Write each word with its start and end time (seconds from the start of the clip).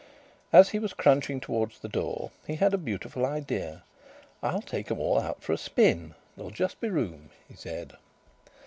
As 0.51 0.69
he 0.69 0.79
was 0.79 0.95
crunching 0.95 1.39
towards 1.39 1.77
the 1.77 1.87
door, 1.87 2.31
he 2.47 2.55
had 2.55 2.73
a 2.73 2.77
beautiful 2.79 3.23
idea: 3.23 3.83
"I'll 4.41 4.63
take 4.63 4.89
'em 4.89 4.99
all 4.99 5.19
out 5.19 5.43
for 5.43 5.53
a 5.53 5.59
spin. 5.59 6.15
There'll 6.35 6.49
just 6.49 6.79
be 6.79 6.89
room!" 6.89 7.29
he 7.47 7.53
said. 7.53 7.93